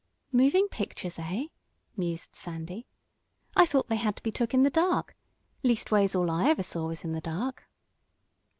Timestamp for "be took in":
4.23-4.63